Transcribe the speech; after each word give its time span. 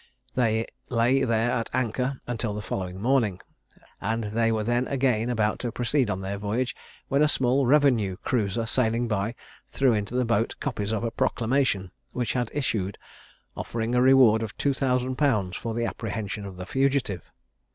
They 0.33 0.65
lay 0.89 1.23
there 1.25 1.51
at 1.51 1.69
anchor 1.73 2.17
until 2.25 2.55
the 2.55 2.61
following 2.63 2.99
morning; 2.99 3.39
and 4.01 4.23
they 4.23 4.51
were 4.51 4.63
then 4.63 4.85
about 4.87 4.93
again 4.95 5.57
to 5.59 5.71
proceed 5.71 6.09
on 6.09 6.21
their 6.21 6.39
voyage, 6.39 6.75
when 7.07 7.21
a 7.21 7.27
small 7.27 7.67
revenue 7.67 8.17
cruiser 8.17 8.65
sailing 8.65 9.07
by 9.07 9.35
threw 9.67 9.93
into 9.93 10.15
the 10.15 10.25
boat 10.25 10.55
copies 10.59 10.91
of 10.91 11.03
a 11.03 11.11
proclamation, 11.11 11.91
which 12.13 12.33
had 12.33 12.49
issued, 12.51 12.97
offering 13.55 13.93
a 13.93 14.01
reward 14.01 14.41
of 14.41 14.57
2000_l._ 14.57 15.53
for 15.53 15.75
the 15.75 15.85
apprehension 15.85 16.45
of 16.47 16.57
the 16.57 16.65
fugitive. 16.65 17.21